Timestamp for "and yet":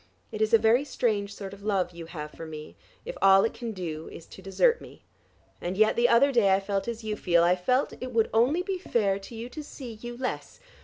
5.61-5.95